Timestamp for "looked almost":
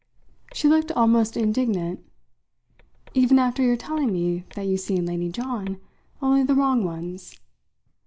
0.67-1.37